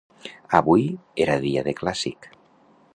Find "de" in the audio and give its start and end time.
1.69-1.77